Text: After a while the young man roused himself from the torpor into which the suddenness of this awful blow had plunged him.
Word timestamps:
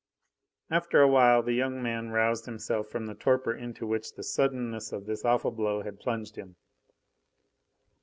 After 0.71 0.99
a 1.03 1.07
while 1.07 1.43
the 1.43 1.53
young 1.53 1.83
man 1.83 2.09
roused 2.09 2.47
himself 2.47 2.87
from 2.87 3.05
the 3.05 3.13
torpor 3.13 3.53
into 3.53 3.85
which 3.85 4.15
the 4.15 4.23
suddenness 4.23 4.91
of 4.91 5.05
this 5.05 5.23
awful 5.23 5.51
blow 5.51 5.83
had 5.83 5.99
plunged 5.99 6.37
him. 6.37 6.55